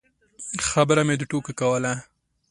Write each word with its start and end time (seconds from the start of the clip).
خبره 0.67 1.01
مې 1.07 1.15
د 1.19 1.23
ټوکو 1.29 1.51
کوله. 1.59 1.93